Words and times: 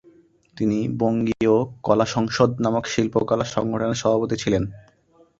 তিনি 0.57 0.79
"বঙ্গীয় 0.99 1.55
কলা 1.83 2.07
সংসদ" 2.07 2.49
নামক 2.63 2.85
শিল্পকলা 2.85 3.45
সংগঠনের 3.55 3.99
সভাপতি 4.01 4.35
ছিলেন। 4.43 4.63